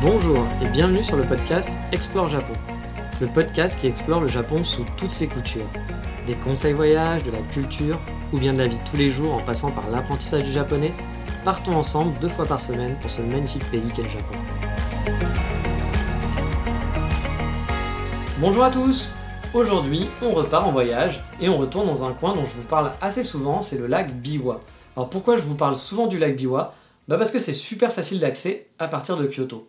Bonjour 0.00 0.46
et 0.62 0.68
bienvenue 0.68 1.02
sur 1.02 1.16
le 1.16 1.24
podcast 1.24 1.70
Explore 1.90 2.28
Japon. 2.28 2.52
Le 3.20 3.26
podcast 3.26 3.76
qui 3.76 3.88
explore 3.88 4.20
le 4.20 4.28
Japon 4.28 4.62
sous 4.62 4.84
toutes 4.96 5.10
ses 5.10 5.26
coutures. 5.26 5.66
Des 6.24 6.36
conseils 6.36 6.72
voyages, 6.72 7.24
de 7.24 7.32
la 7.32 7.42
culture 7.52 7.98
ou 8.32 8.38
bien 8.38 8.52
de 8.52 8.58
la 8.58 8.68
vie 8.68 8.78
de 8.78 8.88
tous 8.88 8.96
les 8.96 9.10
jours 9.10 9.34
en 9.34 9.42
passant 9.42 9.72
par 9.72 9.90
l'apprentissage 9.90 10.44
du 10.44 10.52
japonais 10.52 10.94
partons 11.44 11.74
ensemble 11.74 12.16
deux 12.20 12.28
fois 12.28 12.46
par 12.46 12.60
semaine 12.60 12.96
pour 13.00 13.10
ce 13.10 13.22
magnifique 13.22 13.68
pays 13.72 13.90
qu'est 13.92 14.04
le 14.04 14.08
Japon. 14.08 14.36
Bonjour 18.38 18.62
à 18.62 18.70
tous 18.70 19.16
Aujourd'hui, 19.52 20.06
on 20.22 20.30
repart 20.30 20.64
en 20.64 20.70
voyage 20.70 21.24
et 21.40 21.48
on 21.48 21.58
retourne 21.58 21.86
dans 21.86 22.04
un 22.04 22.12
coin 22.12 22.36
dont 22.36 22.44
je 22.44 22.54
vous 22.54 22.62
parle 22.62 22.92
assez 23.00 23.24
souvent, 23.24 23.62
c'est 23.62 23.78
le 23.78 23.88
lac 23.88 24.14
Biwa. 24.14 24.60
Alors 24.96 25.10
pourquoi 25.10 25.36
je 25.36 25.42
vous 25.42 25.56
parle 25.56 25.74
souvent 25.74 26.06
du 26.06 26.18
lac 26.18 26.36
Biwa? 26.36 26.74
Bah 27.08 27.16
Parce 27.16 27.32
que 27.32 27.40
c'est 27.40 27.52
super 27.52 27.92
facile 27.92 28.20
d'accès 28.20 28.68
à 28.78 28.86
partir 28.86 29.16
de 29.16 29.26
Kyoto. 29.26 29.66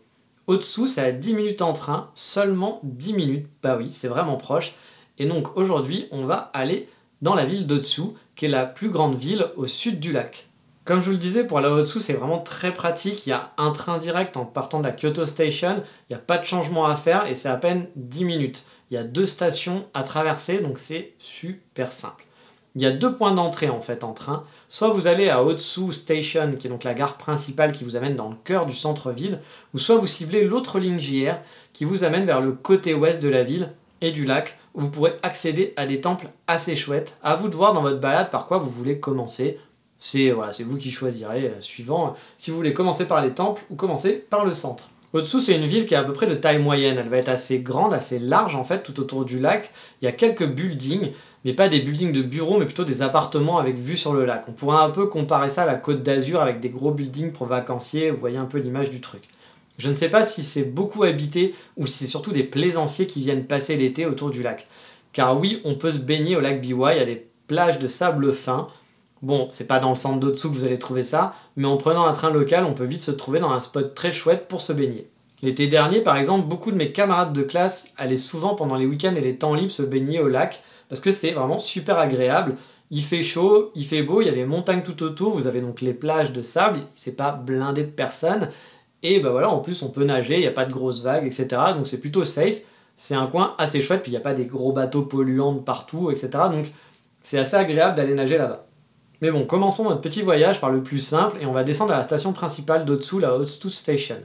Au-dessous, 0.50 0.88
c'est 0.88 1.02
à 1.02 1.11
10 1.11 1.36
minutes 1.36 1.61
en 1.61 1.73
train, 1.73 2.09
seulement 2.16 2.80
10 2.81 3.14
minutes, 3.14 3.47
bah 3.61 3.75
oui, 3.78 3.92
c'est 3.92 4.08
vraiment 4.08 4.36
proche. 4.36 4.73
Et 5.19 5.28
donc 5.28 5.55
aujourd'hui, 5.55 6.08
on 6.09 6.25
va 6.25 6.50
aller 6.55 6.89
dans 7.22 7.36
la 7.36 7.45
ville 7.45 7.67
d'Otsu, 7.67 8.02
qui 8.36 8.45
est 8.45 8.50
la 8.50 8.66
plus 8.66 8.89
grande 8.89 9.16
ville 9.16 9.45
au 9.58 9.67
sud 9.67 10.00
du 10.00 10.11
lac. 10.11 10.47
Comme 10.86 11.02
je 11.02 11.05
vous 11.05 11.11
le 11.11 11.20
disais, 11.20 11.45
pour 11.45 11.59
aller 11.59 11.67
au-dessous, 11.67 12.00
c'est 12.00 12.14
vraiment 12.14 12.39
très 12.39 12.73
pratique. 12.73 13.27
Il 13.27 13.30
y 13.30 13.33
a 13.33 13.53
un 13.59 13.70
train 13.70 14.00
direct 14.00 14.38
en 14.38 14.45
partant 14.45 14.80
de 14.80 14.86
la 14.86 14.92
Kyoto 14.92 15.27
Station. 15.27 15.83
Il 16.09 16.14
n'y 16.14 16.20
a 16.20 16.23
pas 16.25 16.39
de 16.39 16.45
changement 16.45 16.88
à 16.88 16.95
faire 16.95 17.27
et 17.27 17.36
c'est 17.36 17.47
à 17.47 17.55
peine 17.55 17.86
10 17.95 18.25
minutes. 18.25 18.66
Il 18.89 18.95
y 18.95 18.97
a 18.97 19.03
deux 19.03 19.27
stations 19.27 19.86
à 19.94 20.02
traverser, 20.02 20.61
donc 20.61 20.80
c'est 20.80 21.14
super 21.20 21.92
simple. 21.92 22.25
Il 22.75 22.81
y 22.83 22.85
a 22.85 22.91
deux 22.91 23.15
points 23.15 23.33
d'entrée 23.33 23.69
en 23.69 23.81
fait 23.81 24.03
en 24.03 24.13
train. 24.13 24.43
Soit 24.67 24.89
vous 24.89 25.07
allez 25.07 25.29
à 25.29 25.43
Otsu 25.43 25.91
Station, 25.91 26.51
qui 26.57 26.67
est 26.67 26.69
donc 26.69 26.83
la 26.83 26.93
gare 26.93 27.17
principale 27.17 27.71
qui 27.71 27.83
vous 27.83 27.95
amène 27.95 28.15
dans 28.15 28.29
le 28.29 28.35
cœur 28.43 28.65
du 28.65 28.75
centre-ville, 28.75 29.39
ou 29.73 29.79
soit 29.79 29.97
vous 29.97 30.07
ciblez 30.07 30.45
l'autre 30.45 30.79
ligne 30.79 30.99
JR 30.99 31.37
qui 31.73 31.83
vous 31.83 32.03
amène 32.03 32.25
vers 32.25 32.41
le 32.41 32.51
côté 32.51 32.93
ouest 32.93 33.21
de 33.21 33.29
la 33.29 33.43
ville 33.43 33.71
et 34.01 34.11
du 34.11 34.23
lac, 34.23 34.57
où 34.75 34.81
vous 34.81 34.89
pourrez 34.89 35.17
accéder 35.23 35.73
à 35.77 35.85
des 35.85 35.99
temples 35.99 36.29
assez 36.47 36.75
chouettes. 36.75 37.17
À 37.23 37.35
vous 37.35 37.49
de 37.49 37.55
voir 37.55 37.73
dans 37.73 37.81
votre 37.81 37.99
balade 37.99 38.29
par 38.29 38.45
quoi 38.45 38.59
vous 38.59 38.69
voulez 38.69 38.99
commencer. 38.99 39.59
C'est 39.97 40.31
voilà, 40.31 40.51
vous 40.65 40.77
qui 40.77 40.91
choisirez, 40.91 41.47
euh, 41.47 41.61
suivant 41.61 42.07
euh, 42.07 42.11
si 42.37 42.51
vous 42.51 42.57
voulez 42.57 42.73
commencer 42.73 43.05
par 43.05 43.21
les 43.21 43.31
temples 43.31 43.61
ou 43.69 43.75
commencer 43.75 44.13
par 44.13 44.45
le 44.45 44.53
centre. 44.53 44.89
Au-dessous, 45.11 45.39
c'est 45.39 45.55
une 45.55 45.65
ville 45.65 45.87
qui 45.87 45.95
est 45.95 45.97
à 45.97 46.03
peu 46.03 46.13
près 46.13 46.27
de 46.27 46.35
taille 46.35 46.59
moyenne. 46.59 46.97
Elle 46.99 47.09
va 47.09 47.17
être 47.17 47.29
assez 47.29 47.59
grande, 47.59 47.93
assez 47.93 48.19
large 48.19 48.55
en 48.55 48.63
fait, 48.63 48.83
tout 48.83 48.99
autour 48.99 49.25
du 49.25 49.39
lac. 49.39 49.71
Il 50.01 50.05
y 50.05 50.07
a 50.07 50.11
quelques 50.11 50.47
buildings, 50.47 51.11
mais 51.45 51.53
pas 51.53 51.69
des 51.69 51.79
buildings 51.79 52.11
de 52.11 52.21
bureaux, 52.21 52.59
mais 52.59 52.65
plutôt 52.65 52.83
des 52.83 53.01
appartements 53.01 53.59
avec 53.59 53.77
vue 53.77 53.97
sur 53.97 54.13
le 54.13 54.25
lac. 54.25 54.45
On 54.47 54.51
pourrait 54.51 54.83
un 54.83 54.89
peu 54.89 55.07
comparer 55.07 55.49
ça 55.49 55.63
à 55.63 55.65
la 55.65 55.75
côte 55.75 56.03
d'Azur 56.03 56.41
avec 56.41 56.59
des 56.59 56.69
gros 56.69 56.91
buildings 56.91 57.31
pour 57.31 57.47
vacanciers. 57.47 58.11
Vous 58.11 58.19
voyez 58.19 58.37
un 58.37 58.45
peu 58.45 58.57
l'image 58.57 58.89
du 58.89 59.01
truc. 59.01 59.23
Je 59.77 59.89
ne 59.89 59.95
sais 59.95 60.09
pas 60.09 60.23
si 60.23 60.43
c'est 60.43 60.65
beaucoup 60.65 61.03
habité 61.03 61.55
ou 61.77 61.87
si 61.87 61.99
c'est 61.99 62.07
surtout 62.07 62.33
des 62.33 62.43
plaisanciers 62.43 63.08
qui 63.08 63.21
viennent 63.21 63.45
passer 63.45 63.77
l'été 63.77 64.05
autour 64.05 64.30
du 64.30 64.43
lac. 64.43 64.67
Car 65.14 65.39
oui, 65.39 65.61
on 65.64 65.75
peut 65.75 65.91
se 65.91 65.99
baigner 65.99 66.36
au 66.36 66.41
lac 66.41 66.61
Biwa, 66.61 66.93
il 66.93 66.99
y 66.99 67.02
a 67.02 67.05
des 67.05 67.27
plages 67.47 67.80
de 67.80 67.87
sable 67.87 68.33
fin. 68.33 68.67
Bon, 69.21 69.47
c'est 69.52 69.67
pas 69.67 69.80
dans 69.80 69.89
le 69.89 69.95
centre 69.95 70.19
d'Otsu 70.19 70.49
que 70.49 70.53
vous 70.53 70.65
allez 70.65 70.80
trouver 70.80 71.03
ça, 71.03 71.33
mais 71.55 71.67
en 71.67 71.77
prenant 71.77 72.05
un 72.05 72.14
train 72.14 72.30
local, 72.30 72.65
on 72.65 72.73
peut 72.73 72.85
vite 72.85 73.02
se 73.02 73.11
trouver 73.11 73.39
dans 73.39 73.52
un 73.52 73.59
spot 73.59 73.95
très 73.95 74.11
chouette 74.11 74.47
pour 74.47 74.61
se 74.61 74.73
baigner. 74.73 75.08
L'été 75.41 75.67
dernier, 75.67 76.02
par 76.02 76.17
exemple, 76.17 76.47
beaucoup 76.47 76.71
de 76.71 76.75
mes 76.75 76.91
camarades 76.91 77.33
de 77.33 77.41
classe 77.41 77.93
allaient 77.97 78.17
souvent 78.17 78.55
pendant 78.55 78.75
les 78.75 78.85
week-ends 78.85 79.15
et 79.15 79.21
les 79.21 79.37
temps 79.37 79.53
libres 79.53 79.71
se 79.71 79.83
baigner 79.83 80.19
au 80.19 80.27
lac, 80.27 80.61
parce 80.89 81.00
que 81.00 81.11
c'est 81.11 81.32
vraiment 81.32 81.60
super 81.60 81.98
agréable. 81.98 82.55
Il 82.92 83.04
fait 83.04 83.23
chaud, 83.23 83.72
il 83.76 83.86
fait 83.86 84.02
beau, 84.02 84.22
il 84.22 84.26
y 84.26 84.30
a 84.30 84.33
les 84.33 84.45
montagnes 84.45 84.82
tout 84.82 85.02
autour, 85.04 85.33
vous 85.33 85.48
avez 85.48 85.61
donc 85.61 85.82
les 85.82 85.94
plages 85.94 86.33
de 86.33 86.42
sable, 86.42 86.82
c'est 86.95 87.16
pas 87.16 87.32
blindé 87.32 87.83
de 87.83 87.92
personnes, 87.92 88.50
et 89.04 89.20
bah 89.20 89.30
voilà, 89.30 89.50
en 89.50 89.60
plus 89.60 89.82
on 89.83 89.89
peut 89.89 90.04
nager, 90.04 90.36
il 90.36 90.42
n'y 90.42 90.48
a 90.48 90.52
pas 90.52 90.66
de 90.66 90.73
grosses 90.73 91.02
vagues, 91.02 91.26
etc. 91.26 91.48
Donc 91.73 91.88
c'est 91.88 92.00
plutôt 92.00 92.23
safe. 92.23 92.61
C'est 92.95 93.16
un 93.16 93.27
coin 93.27 93.55
assez 93.58 93.80
chouette, 93.80 94.02
puis 94.02 94.11
il 94.11 94.16
n'y 94.16 94.17
a 94.17 94.22
pas 94.22 94.33
des 94.33 94.45
gros 94.45 94.73
bateaux 94.73 95.04
polluants 95.04 95.55
partout, 95.55 96.11
etc. 96.11 96.30
Donc 96.52 96.72
c'est 97.21 97.38
assez 97.38 97.56
agréable 97.56 97.95
d'aller 97.95 98.14
nager 98.14 98.38
là-bas. 98.38 98.66
Mais 99.21 99.32
bon, 99.32 99.45
commençons 99.45 99.83
notre 99.86 100.02
petit 100.02 100.21
voyage 100.21 100.60
par 100.60 100.70
le 100.70 100.82
plus 100.83 101.00
simple 101.00 101.38
et 101.42 101.45
on 101.45 101.52
va 101.54 101.64
descendre 101.64 101.94
à 101.94 101.98
la 101.98 102.04
station 102.04 102.33
principale 102.33 102.86
d'Otsu, 102.86 103.20
la 103.20 103.36
Otsu 103.36 103.70
Station. 103.70 104.17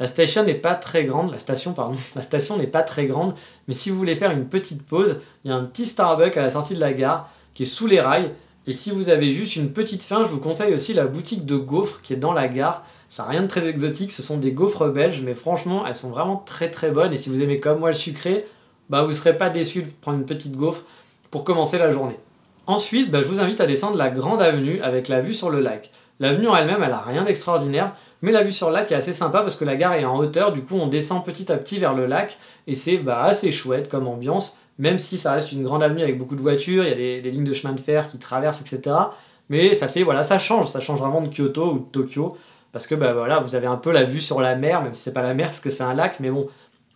La 0.00 0.06
station 0.06 0.44
n'est 0.44 0.54
pas 0.54 0.74
très 0.74 1.04
grande, 1.04 1.30
la 1.30 1.38
station 1.38 1.72
pardon, 1.72 1.96
la 2.16 2.22
station 2.22 2.56
n'est 2.56 2.66
pas 2.66 2.82
très 2.82 3.06
grande, 3.06 3.34
mais 3.68 3.74
si 3.74 3.90
vous 3.90 3.96
voulez 3.96 4.14
faire 4.14 4.30
une 4.30 4.46
petite 4.46 4.82
pause, 4.84 5.20
il 5.44 5.50
y 5.50 5.54
a 5.54 5.56
un 5.56 5.64
petit 5.64 5.86
Starbucks 5.86 6.36
à 6.36 6.42
la 6.42 6.50
sortie 6.50 6.74
de 6.74 6.80
la 6.80 6.92
gare 6.92 7.28
qui 7.54 7.64
est 7.64 7.66
sous 7.66 7.86
les 7.86 8.00
rails. 8.00 8.30
Et 8.66 8.72
si 8.72 8.90
vous 8.90 9.08
avez 9.08 9.32
juste 9.32 9.56
une 9.56 9.72
petite 9.72 10.04
faim, 10.04 10.22
je 10.22 10.28
vous 10.28 10.38
conseille 10.38 10.72
aussi 10.72 10.94
la 10.94 11.06
boutique 11.06 11.44
de 11.44 11.56
gaufres 11.56 12.00
qui 12.00 12.12
est 12.12 12.16
dans 12.16 12.32
la 12.32 12.46
gare. 12.46 12.84
Ça 13.08 13.24
n'a 13.24 13.30
rien 13.30 13.42
de 13.42 13.48
très 13.48 13.66
exotique, 13.66 14.12
ce 14.12 14.22
sont 14.22 14.38
des 14.38 14.52
gaufres 14.52 14.88
belges, 14.88 15.20
mais 15.22 15.34
franchement, 15.34 15.84
elles 15.86 15.96
sont 15.96 16.10
vraiment 16.10 16.36
très 16.36 16.70
très 16.70 16.90
bonnes. 16.90 17.12
Et 17.12 17.18
si 17.18 17.28
vous 17.28 17.42
aimez 17.42 17.58
comme 17.58 17.80
moi 17.80 17.88
le 17.88 17.94
sucré, 17.94 18.46
bah 18.88 19.02
vous 19.02 19.08
ne 19.08 19.14
serez 19.14 19.36
pas 19.36 19.50
déçu 19.50 19.82
de 19.82 19.88
prendre 20.00 20.18
une 20.18 20.26
petite 20.26 20.56
gaufre 20.56 20.84
pour 21.30 21.44
commencer 21.44 21.78
la 21.78 21.90
journée. 21.90 22.18
Ensuite, 22.66 23.10
bah, 23.10 23.22
je 23.22 23.28
vous 23.28 23.40
invite 23.40 23.60
à 23.60 23.66
descendre 23.66 23.96
la 23.96 24.10
grande 24.10 24.40
avenue 24.40 24.80
avec 24.82 25.08
la 25.08 25.20
vue 25.20 25.32
sur 25.32 25.50
le 25.50 25.60
lac. 25.60 25.90
L'avenue 26.22 26.46
en 26.46 26.54
elle-même, 26.54 26.84
elle 26.84 26.92
a 26.92 27.00
rien 27.00 27.24
d'extraordinaire, 27.24 27.94
mais 28.20 28.30
la 28.30 28.44
vue 28.44 28.52
sur 28.52 28.68
le 28.68 28.74
lac 28.74 28.92
est 28.92 28.94
assez 28.94 29.12
sympa 29.12 29.40
parce 29.40 29.56
que 29.56 29.64
la 29.64 29.74
gare 29.74 29.94
est 29.94 30.04
en 30.04 30.16
hauteur, 30.16 30.52
du 30.52 30.62
coup 30.62 30.76
on 30.76 30.86
descend 30.86 31.24
petit 31.24 31.50
à 31.50 31.56
petit 31.56 31.80
vers 31.80 31.94
le 31.94 32.06
lac 32.06 32.38
et 32.68 32.74
c'est 32.74 32.98
bah, 32.98 33.24
assez 33.24 33.50
chouette 33.50 33.88
comme 33.88 34.06
ambiance, 34.06 34.60
même 34.78 35.00
si 35.00 35.18
ça 35.18 35.32
reste 35.32 35.50
une 35.50 35.64
grande 35.64 35.82
avenue 35.82 36.00
avec 36.00 36.18
beaucoup 36.18 36.36
de 36.36 36.40
voitures, 36.40 36.84
il 36.84 36.90
y 36.90 36.92
a 36.92 37.20
des, 37.20 37.30
lignes 37.32 37.42
de 37.42 37.52
chemin 37.52 37.72
de 37.72 37.80
fer 37.80 38.06
qui 38.06 38.20
traversent, 38.20 38.60
etc. 38.60 38.94
Mais 39.48 39.74
ça 39.74 39.88
fait, 39.88 40.04
voilà, 40.04 40.22
ça 40.22 40.38
change, 40.38 40.68
ça 40.68 40.78
change 40.78 41.00
vraiment 41.00 41.22
de 41.22 41.26
Kyoto 41.26 41.72
ou 41.72 41.78
de 41.80 41.84
Tokyo 41.90 42.38
parce 42.70 42.86
que 42.86 42.94
bah, 42.94 43.12
voilà, 43.14 43.40
vous 43.40 43.56
avez 43.56 43.66
un 43.66 43.76
peu 43.76 43.90
la 43.90 44.04
vue 44.04 44.20
sur 44.20 44.40
la 44.40 44.54
mer, 44.54 44.80
même 44.80 44.92
si 44.92 45.00
c'est 45.00 45.12
pas 45.12 45.22
la 45.22 45.34
mer 45.34 45.48
parce 45.48 45.58
que 45.58 45.70
c'est 45.70 45.82
un 45.82 45.92
lac, 45.92 46.20
mais 46.20 46.30
bon, 46.30 46.46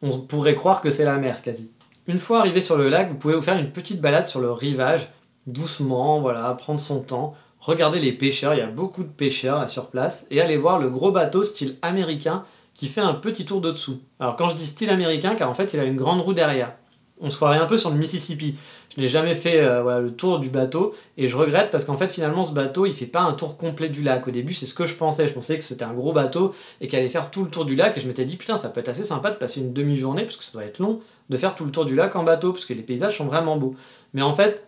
on 0.03 0.21
pourrait 0.21 0.55
croire 0.55 0.81
que 0.81 0.91
c'est 0.91 1.05
la 1.05 1.17
mer 1.17 1.43
quasi. 1.43 1.73
Une 2.07 2.19
fois 2.19 2.39
arrivé 2.39 2.61
sur 2.61 2.77
le 2.77 2.89
lac, 2.89 3.09
vous 3.09 3.17
pouvez 3.17 3.35
vous 3.35 3.43
faire 3.43 3.59
une 3.59 3.73
petite 3.73 4.01
balade 4.01 4.29
sur 4.29 4.41
le 4.41 4.53
rivage 4.53 5.09
doucement, 5.49 6.21
voilà, 6.21 6.53
prendre 6.55 6.81
son 6.81 7.01
temps, 7.01 7.35
regarder 7.67 7.99
les 7.99 8.13
pêcheurs, 8.13 8.55
il 8.55 8.59
y 8.59 8.63
a 8.63 8.69
beaucoup 8.69 9.03
de 9.03 9.09
pêcheurs 9.09 9.61
là 9.61 9.69
sur 9.69 9.91
place, 9.91 10.27
et 10.31 10.41
aller 10.41 10.57
voir 10.57 10.79
le 10.79 10.89
gros 10.89 11.11
bateau 11.11 11.43
style 11.43 11.77
américain 11.83 12.45
qui 12.75 12.87
fait 12.87 13.01
un 13.01 13.15
petit 13.15 13.45
tour 13.45 13.61
de 13.61 13.71
dessous. 13.71 14.01
Alors 14.21 14.37
quand 14.37 14.49
je 14.49 14.57
dis 14.57 14.67
style 14.67 14.91
américain, 14.91 15.35
car 15.35 15.51
en 15.51 15.55
fait 15.55 15.75
il 15.75 15.81
a 15.81 15.85
une 15.85 15.97
grande 15.97 16.21
roue 16.21 16.33
derrière. 16.33 16.75
On 17.19 17.31
se 17.31 17.37
croirait 17.37 17.59
un 17.59 17.67
peu 17.67 17.79
sur 17.79 17.91
le 17.91 17.97
Mississippi. 17.97 18.57
Je 18.95 19.01
n'ai 19.01 19.09
jamais 19.09 19.35
fait 19.35 19.61
euh, 19.61 20.01
le 20.01 20.11
tour 20.11 20.39
du 20.39 20.49
bateau 20.49 20.95
et 21.17 21.29
je 21.29 21.37
regrette 21.37 21.71
parce 21.71 21.85
qu'en 21.85 21.97
fait 21.97 22.13
finalement 22.13 22.45
ce 22.45 22.53
bateau 22.53 22.87
il 22.87 22.93
fait 22.93 23.07
pas 23.07 23.23
un 23.23 23.33
tour 23.33 23.57
complet 23.57 23.89
du 23.89 24.03
lac. 24.03 24.29
Au 24.29 24.31
début 24.31 24.55
c'est 24.55 24.67
ce 24.67 24.75
que 24.75 24.87
je 24.87 24.95
pensais, 24.95 25.27
je 25.27 25.33
pensais 25.33 25.59
que 25.59 25.65
c'était 25.65 25.85
un 25.85 25.93
gros 25.93 26.13
bateau 26.13 26.55
et 26.81 26.89
qu'il 26.89 26.99
allait 26.99 27.09
faire 27.09 27.31
tout 27.31 27.43
le 27.43 27.51
tour 27.51 27.65
du 27.65 27.75
lac 27.75 27.97
et 27.97 28.01
je 28.01 28.07
m'étais 28.07 28.25
dit 28.25 28.37
putain 28.37 28.57
ça 28.57 28.69
peut 28.69 28.81
être 28.81 28.89
assez 28.89 29.05
sympa 29.05 29.31
de 29.31 29.37
passer 29.37 29.61
une 29.61 29.73
demi-journée 29.73 30.23
parce 30.23 30.37
que 30.37 30.45
ça 30.45 30.53
doit 30.53 30.65
être 30.65 30.79
long 30.79 31.01
de 31.29 31.37
faire 31.37 31.55
tout 31.55 31.65
le 31.65 31.73
tour 31.73 31.85
du 31.85 31.95
lac 31.95 32.15
en 32.15 32.23
bateau 32.23 32.53
parce 32.53 32.65
que 32.65 32.75
les 32.75 32.83
paysages 32.83 33.19
sont 33.19 33.27
vraiment 33.27 33.57
beaux. 33.57 33.73
Mais 34.15 34.23
en 34.23 34.35
fait 34.35 34.67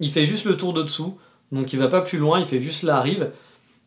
il 0.00 0.10
fait 0.10 0.24
juste 0.24 0.44
le 0.44 0.56
tour 0.56 0.72
de 0.72 0.82
dessous, 0.82 1.18
donc 1.54 1.72
il 1.72 1.78
va 1.78 1.88
pas 1.88 2.00
plus 2.00 2.18
loin, 2.18 2.40
il 2.40 2.46
fait 2.46 2.60
juste 2.60 2.82
la 2.82 3.00
rive, 3.00 3.32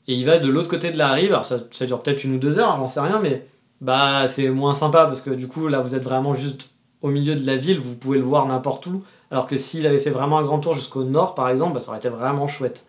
et 0.08 0.14
il 0.14 0.26
va 0.26 0.40
de 0.40 0.50
l'autre 0.50 0.70
côté 0.70 0.92
de 0.92 0.98
la 0.98 1.12
rive, 1.12 1.32
alors 1.32 1.46
ça, 1.46 1.60
dure 1.86 2.00
peut-être 2.00 2.24
une 2.24 2.36
ou 2.36 2.40
deux 2.40 2.60
heures, 2.60 2.78
j'en 2.78 2.88
sais 2.88 3.02
rien, 3.02 3.20
mais 3.20 3.46
bah 3.82 4.26
c'est 4.28 4.50
moins 4.50 4.74
sympa 4.74 5.06
parce 5.06 5.22
que 5.22 5.30
du 5.30 5.48
coup 5.48 5.68
là 5.68 5.82
vous 5.82 5.94
êtes 5.94 6.04
vraiment 6.04 6.34
juste 6.34 6.72
au 7.04 7.10
milieu 7.10 7.36
de 7.36 7.46
la 7.46 7.58
ville, 7.58 7.80
vous 7.80 7.94
pouvez 7.94 8.18
le 8.18 8.24
voir 8.24 8.48
n'importe 8.48 8.88
où, 8.88 9.04
alors 9.30 9.46
que 9.46 9.58
s'il 9.58 9.86
avait 9.86 10.00
fait 10.00 10.10
vraiment 10.10 10.40
un 10.40 10.44
grand 10.44 10.60
tour 10.60 10.74
jusqu'au 10.74 11.04
nord 11.04 11.36
par 11.36 11.50
exemple, 11.50 11.74
bah, 11.74 11.80
ça 11.80 11.90
aurait 11.90 12.00
été 12.00 12.10
vraiment 12.10 12.48
chouette. 12.48 12.86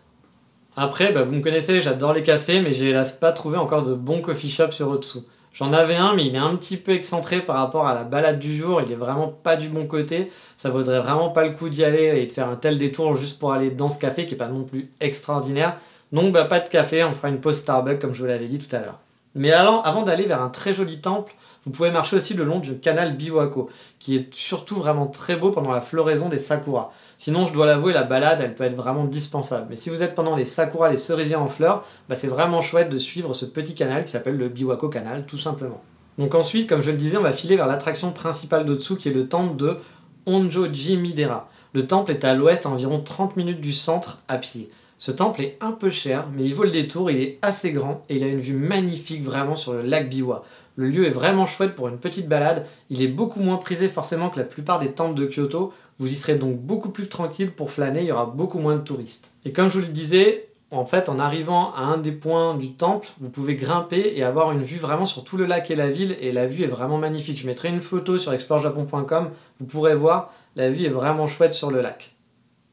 Après, 0.75 1.11
bah, 1.11 1.23
vous 1.23 1.35
me 1.35 1.41
connaissez, 1.41 1.81
j'adore 1.81 2.13
les 2.13 2.23
cafés, 2.23 2.61
mais 2.61 2.73
j'ai 2.73 2.89
hélas 2.89 3.11
pas 3.11 3.33
trouvé 3.33 3.57
encore 3.57 3.83
de 3.83 3.93
bons 3.93 4.21
coffee 4.21 4.49
shops 4.49 4.71
sur 4.71 4.89
Otsu. 4.89 5.19
J'en 5.59 5.73
avais 5.73 5.97
un, 5.97 6.13
mais 6.13 6.25
il 6.25 6.35
est 6.35 6.39
un 6.39 6.55
petit 6.55 6.77
peu 6.77 6.93
excentré 6.93 7.41
par 7.41 7.57
rapport 7.57 7.85
à 7.85 7.93
la 7.93 8.05
balade 8.05 8.39
du 8.39 8.55
jour. 8.55 8.81
Il 8.81 8.93
est 8.93 8.95
vraiment 8.95 9.27
pas 9.27 9.57
du 9.57 9.67
bon 9.67 9.87
côté. 9.87 10.31
Ça 10.55 10.69
vaudrait 10.69 11.01
vraiment 11.01 11.31
pas 11.31 11.43
le 11.43 11.51
coup 11.51 11.67
d'y 11.67 11.83
aller 11.83 12.21
et 12.21 12.25
de 12.25 12.31
faire 12.31 12.47
un 12.47 12.55
tel 12.55 12.77
détour 12.77 13.13
juste 13.17 13.39
pour 13.39 13.51
aller 13.51 13.69
dans 13.69 13.89
ce 13.89 13.99
café 13.99 14.25
qui 14.25 14.35
est 14.35 14.37
pas 14.37 14.47
non 14.47 14.63
plus 14.63 14.89
extraordinaire. 15.01 15.75
Donc, 16.13 16.31
bah, 16.31 16.45
pas 16.45 16.61
de 16.61 16.69
café. 16.69 17.03
On 17.03 17.13
fera 17.13 17.27
une 17.27 17.41
pause 17.41 17.57
Starbucks 17.57 17.99
comme 17.99 18.13
je 18.13 18.21
vous 18.21 18.27
l'avais 18.27 18.47
dit 18.47 18.57
tout 18.57 18.73
à 18.73 18.79
l'heure. 18.79 18.99
Mais 19.35 19.51
avant 19.51 20.03
d'aller 20.03 20.23
vers 20.23 20.41
un 20.41 20.47
très 20.47 20.73
joli 20.73 21.01
temple, 21.01 21.33
Vous 21.63 21.71
pouvez 21.71 21.91
marcher 21.91 22.15
aussi 22.15 22.33
le 22.33 22.45
long 22.45 22.59
du 22.59 22.77
canal 22.77 23.17
Biwako, 23.17 23.69
qui 23.99 24.15
est 24.15 24.33
surtout 24.33 24.75
vraiment 24.75 25.07
très 25.07 25.35
beau 25.35 25.51
pendant 25.51 25.71
la 25.71 25.81
floraison 25.81 26.29
des 26.29 26.37
sakura. 26.37 26.91
Sinon, 27.17 27.47
je 27.47 27.53
dois 27.53 27.65
l'avouer, 27.65 27.91
la 27.91 28.03
balade, 28.03 28.39
elle 28.41 28.55
peut 28.55 28.63
être 28.63 28.75
vraiment 28.75 29.03
dispensable. 29.03 29.67
Mais 29.69 29.75
si 29.75 29.89
vous 29.89 30.01
êtes 30.01 30.15
pendant 30.15 30.35
les 30.35 30.45
sakura, 30.45 30.89
les 30.89 30.97
cerisiers 30.97 31.35
en 31.35 31.47
fleurs, 31.47 31.85
bah, 32.07 32.15
c'est 32.15 32.27
vraiment 32.27 32.61
chouette 32.61 32.89
de 32.89 32.97
suivre 32.97 33.33
ce 33.33 33.45
petit 33.45 33.75
canal 33.75 34.05
qui 34.05 34.11
s'appelle 34.11 34.37
le 34.37 34.47
Biwako 34.47 34.87
Canal, 34.87 35.25
tout 35.25 35.37
simplement. 35.37 35.81
Donc 36.17 36.35
ensuite, 36.35 36.67
comme 36.67 36.81
je 36.81 36.91
le 36.91 36.97
disais, 36.97 37.17
on 37.17 37.23
va 37.23 37.31
filer 37.31 37.55
vers 37.55 37.67
l'attraction 37.67 38.11
principale 38.11 38.65
d'Otsu, 38.65 38.95
qui 38.95 39.09
est 39.09 39.13
le 39.13 39.27
temple 39.27 39.55
de 39.57 39.77
Onjoji 40.25 40.97
Midera. 40.97 41.49
Le 41.73 41.87
temple 41.87 42.11
est 42.11 42.23
à 42.23 42.33
l'ouest, 42.33 42.65
à 42.65 42.69
environ 42.69 43.01
30 43.01 43.37
minutes 43.37 43.61
du 43.61 43.73
centre 43.73 44.21
à 44.27 44.37
pied. 44.37 44.69
Ce 44.97 45.11
temple 45.11 45.41
est 45.41 45.57
un 45.61 45.71
peu 45.71 45.89
cher, 45.89 46.27
mais 46.35 46.43
il 46.43 46.53
vaut 46.53 46.65
le 46.65 46.71
détour, 46.71 47.09
il 47.09 47.21
est 47.21 47.39
assez 47.41 47.71
grand 47.71 48.03
et 48.09 48.17
il 48.17 48.23
a 48.23 48.27
une 48.27 48.41
vue 48.41 48.57
magnifique 48.57 49.23
vraiment 49.23 49.55
sur 49.55 49.71
le 49.71 49.81
lac 49.81 50.09
Biwa. 50.09 50.43
Le 50.79 50.87
lieu 50.87 51.05
est 51.05 51.09
vraiment 51.09 51.45
chouette 51.45 51.75
pour 51.75 51.89
une 51.89 51.97
petite 51.97 52.29
balade, 52.29 52.65
il 52.89 53.01
est 53.01 53.09
beaucoup 53.09 53.41
moins 53.41 53.57
prisé 53.57 53.89
forcément 53.89 54.29
que 54.29 54.39
la 54.39 54.45
plupart 54.45 54.79
des 54.79 54.93
temples 54.93 55.13
de 55.13 55.25
Kyoto, 55.25 55.73
vous 55.97 56.09
y 56.09 56.15
serez 56.15 56.35
donc 56.35 56.55
beaucoup 56.55 56.87
plus 56.87 57.09
tranquille 57.09 57.51
pour 57.51 57.69
flâner, 57.69 57.99
il 57.99 58.05
y 58.05 58.13
aura 58.13 58.27
beaucoup 58.27 58.59
moins 58.59 58.77
de 58.77 58.81
touristes. 58.81 59.31
Et 59.43 59.51
comme 59.51 59.67
je 59.67 59.73
vous 59.73 59.85
le 59.85 59.91
disais, 59.91 60.47
en 60.71 60.85
fait, 60.85 61.09
en 61.09 61.19
arrivant 61.19 61.73
à 61.73 61.81
un 61.81 61.97
des 61.97 62.13
points 62.13 62.55
du 62.55 62.71
temple, 62.71 63.09
vous 63.19 63.29
pouvez 63.29 63.55
grimper 63.55 64.13
et 64.15 64.23
avoir 64.23 64.53
une 64.53 64.63
vue 64.63 64.77
vraiment 64.77 65.05
sur 65.05 65.25
tout 65.25 65.35
le 65.35 65.45
lac 65.45 65.69
et 65.69 65.75
la 65.75 65.89
ville, 65.89 66.15
et 66.21 66.31
la 66.31 66.47
vue 66.47 66.63
est 66.63 66.67
vraiment 66.67 66.97
magnifique. 66.97 67.39
Je 67.39 67.45
mettrai 67.45 67.67
une 67.67 67.81
photo 67.81 68.17
sur 68.17 68.31
explorejapon.com, 68.31 69.31
vous 69.59 69.65
pourrez 69.65 69.95
voir, 69.95 70.31
la 70.55 70.69
vue 70.69 70.85
est 70.85 70.89
vraiment 70.89 71.27
chouette 71.27 71.53
sur 71.53 71.71
le 71.71 71.81
lac. 71.81 72.15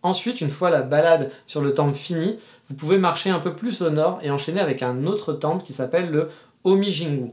Ensuite, 0.05 0.41
une 0.41 0.51
fois 0.51 0.71
la 0.71 0.83
balade 0.83 1.33
sur 1.45 1.61
le 1.61 1.75
temple 1.75 1.97
finie, 1.97 2.39
vous 2.69 2.77
pouvez 2.77 2.99
marcher 2.99 3.31
un 3.31 3.41
peu 3.41 3.57
plus 3.57 3.83
au 3.83 3.91
nord 3.91 4.21
et 4.23 4.31
enchaîner 4.31 4.61
avec 4.61 4.85
un 4.85 5.07
autre 5.07 5.33
temple 5.33 5.65
qui 5.65 5.73
s'appelle 5.73 6.13
le 6.13 6.29
Omijingu. 6.63 7.33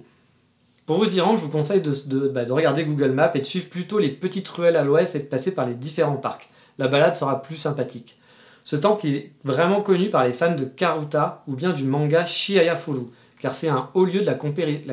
Pour 0.85 0.97
vous 0.97 1.17
y 1.17 1.21
rendre, 1.21 1.37
je 1.37 1.43
vous 1.43 1.49
conseille 1.49 1.81
bah, 1.81 2.43
de, 2.43 2.51
regarder 2.51 2.83
Google 2.83 3.11
Maps 3.11 3.31
et 3.35 3.39
de 3.39 3.43
suivre 3.43 3.69
plutôt 3.69 3.99
les 3.99 4.09
petites 4.09 4.49
ruelles 4.49 4.75
à 4.75 4.83
l'ouest 4.83 5.15
et 5.15 5.19
de 5.19 5.25
passer 5.25 5.53
par 5.53 5.65
les 5.65 5.75
différents 5.75 6.17
parcs. 6.17 6.49
La 6.77 6.89
balade 6.89 7.15
sera 7.15 7.41
plus 7.41 7.55
sympathique. 7.55 8.17
Ce 8.65 8.75
temple 8.75 9.07
est 9.07 9.31
vraiment 9.45 9.81
connu 9.81 10.09
par 10.09 10.25
les 10.25 10.33
fans 10.33 10.55
de 10.55 10.65
Karuta 10.65 11.43
ou 11.47 11.55
bien 11.55 11.71
du 11.71 11.85
manga 11.85 12.25
Shiaya 12.25 12.75
Furu, 12.75 13.05
car 13.39 13.55
c'est 13.55 13.69
un 13.69 13.89
haut 13.93 14.05
lieu 14.05 14.21
de 14.21 14.25
la, 14.25 14.33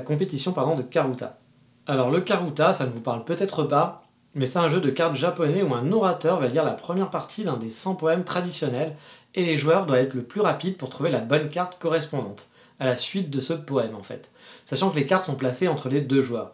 compétition 0.03 0.53
de 0.53 0.83
Karuta. 0.83 1.39
Alors 1.87 2.11
le 2.11 2.21
Karuta, 2.21 2.73
ça 2.73 2.85
ne 2.85 2.91
vous 2.91 3.01
parle 3.01 3.25
peut-être 3.25 3.65
pas, 3.65 4.05
mais 4.35 4.47
c'est 4.47 4.59
un 4.59 4.69
jeu 4.69 4.81
de 4.81 4.91
cartes 4.91 5.17
japonais 5.17 5.63
où 5.63 5.75
un 5.75 5.91
orateur 5.91 6.39
va 6.39 6.47
lire 6.47 6.65
la 6.65 6.73
première 6.73 7.11
partie 7.11 7.43
d'un 7.43 7.57
des 7.57 7.71
100 7.71 7.97
poèmes 7.97 8.25
traditionnels 8.25 8.95
et 9.35 9.45
les 9.45 9.57
joueurs 9.57 9.87
doivent 9.87 10.01
être 10.01 10.15
le 10.15 10.23
plus 10.23 10.41
rapide 10.41 10.77
pour 10.77 10.89
trouver 10.89 11.11
la 11.11 11.19
bonne 11.19 11.49
carte 11.49 11.79
correspondante, 11.81 12.47
à 12.81 12.87
la 12.87 12.97
suite 12.97 13.31
de 13.31 13.39
ce 13.39 13.53
poème 13.53 13.95
en 13.95 14.03
fait, 14.03 14.31
sachant 14.65 14.91
que 14.91 14.97
les 14.97 15.07
cartes 15.07 15.27
sont 15.27 15.37
placées 15.37 15.69
entre 15.69 15.89
les 15.89 16.01
deux 16.01 16.23
joueurs. 16.23 16.53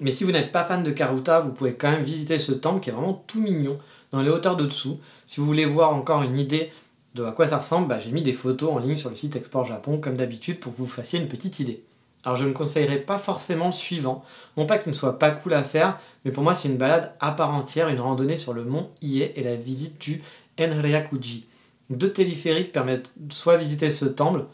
Mais 0.00 0.10
si 0.10 0.24
vous 0.24 0.32
n'êtes 0.32 0.52
pas 0.52 0.64
fan 0.64 0.82
de 0.82 0.90
Karuta, 0.90 1.40
vous 1.40 1.52
pouvez 1.52 1.74
quand 1.74 1.90
même 1.90 2.02
visiter 2.02 2.38
ce 2.38 2.52
temple 2.52 2.80
qui 2.80 2.90
est 2.90 2.92
vraiment 2.92 3.24
tout 3.26 3.40
mignon, 3.40 3.78
dans 4.12 4.22
les 4.22 4.30
hauteurs 4.30 4.56
de 4.56 4.66
dessous. 4.66 4.98
Si 5.26 5.40
vous 5.40 5.46
voulez 5.46 5.64
voir 5.64 5.94
encore 5.94 6.22
une 6.22 6.38
idée 6.38 6.70
de 7.14 7.24
à 7.24 7.32
quoi 7.32 7.46
ça 7.46 7.58
ressemble, 7.58 7.88
bah, 7.88 7.98
j'ai 7.98 8.12
mis 8.12 8.22
des 8.22 8.32
photos 8.32 8.72
en 8.72 8.78
ligne 8.78 8.96
sur 8.96 9.10
le 9.10 9.16
site 9.16 9.36
Export 9.36 9.64
Japon 9.64 9.98
comme 9.98 10.16
d'habitude 10.16 10.60
pour 10.60 10.72
que 10.74 10.78
vous 10.78 10.86
fassiez 10.86 11.18
une 11.18 11.28
petite 11.28 11.60
idée. 11.60 11.82
Alors 12.24 12.36
je 12.36 12.44
ne 12.44 12.52
conseillerais 12.52 12.98
pas 12.98 13.18
forcément 13.18 13.72
suivant. 13.72 14.24
Non 14.56 14.66
pas 14.66 14.78
qu'il 14.78 14.90
ne 14.90 14.96
soit 14.96 15.18
pas 15.18 15.30
cool 15.30 15.54
à 15.54 15.62
faire, 15.62 15.98
mais 16.24 16.32
pour 16.32 16.42
moi 16.42 16.54
c'est 16.54 16.68
une 16.68 16.76
balade 16.76 17.12
à 17.20 17.32
part 17.32 17.54
entière, 17.54 17.88
une 17.88 18.00
randonnée 18.00 18.36
sur 18.36 18.52
le 18.52 18.64
mont 18.64 18.90
Ie 19.00 19.22
et 19.22 19.42
la 19.42 19.54
visite 19.54 20.00
du 20.00 20.22
Enryakuji. 20.60 21.46
Deux 21.88 22.12
téléphériques 22.12 22.72
permettent 22.72 23.12
soit 23.30 23.56
visiter 23.56 23.90
ce 23.90 24.06
temple 24.06 24.44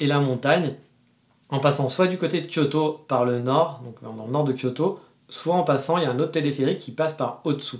et 0.00 0.06
la 0.06 0.20
montagne, 0.20 0.74
en 1.48 1.58
passant 1.58 1.88
soit 1.88 2.06
du 2.06 2.18
côté 2.18 2.40
de 2.40 2.46
Kyoto 2.46 3.04
par 3.08 3.24
le 3.24 3.38
nord, 3.38 3.82
donc 3.84 4.02
dans 4.02 4.24
le 4.24 4.32
nord 4.32 4.44
de 4.44 4.52
Kyoto, 4.52 5.00
soit 5.28 5.54
en 5.54 5.62
passant, 5.62 5.98
il 5.98 6.04
y 6.04 6.06
a 6.06 6.10
un 6.10 6.18
autre 6.18 6.32
téléphérique 6.32 6.78
qui 6.78 6.92
passe 6.92 7.14
par 7.14 7.40
Otsu. 7.44 7.76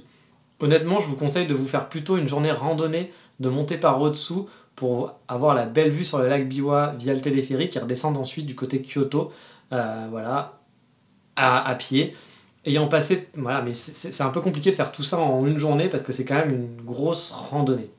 Honnêtement, 0.60 1.00
je 1.00 1.06
vous 1.06 1.16
conseille 1.16 1.46
de 1.46 1.54
vous 1.54 1.66
faire 1.66 1.88
plutôt 1.88 2.16
une 2.16 2.28
journée 2.28 2.52
randonnée, 2.52 3.12
de 3.40 3.48
monter 3.48 3.78
par 3.78 4.00
Otsu 4.00 4.34
pour 4.76 5.14
avoir 5.28 5.54
la 5.54 5.66
belle 5.66 5.90
vue 5.90 6.04
sur 6.04 6.18
le 6.18 6.28
lac 6.28 6.48
Biwa 6.48 6.94
via 6.98 7.14
le 7.14 7.20
téléphérique 7.20 7.72
qui 7.72 7.78
redescend 7.78 8.16
ensuite 8.16 8.46
du 8.46 8.54
côté 8.54 8.82
Kyoto, 8.82 9.32
euh, 9.72 10.06
voilà, 10.10 10.58
à, 11.36 11.74
pied. 11.74 12.14
Ayant 12.64 12.86
passé, 12.86 13.28
voilà, 13.34 13.60
mais 13.60 13.72
c'est 13.72 14.22
un 14.22 14.30
peu 14.30 14.40
compliqué 14.40 14.70
de 14.70 14.76
faire 14.76 14.92
tout 14.92 15.02
ça 15.02 15.18
en 15.18 15.44
une 15.46 15.58
journée 15.58 15.88
parce 15.88 16.02
que 16.02 16.12
c'est 16.12 16.24
quand 16.24 16.36
même 16.36 16.50
une 16.50 16.84
grosse 16.84 17.32
randonnée. 17.32 17.90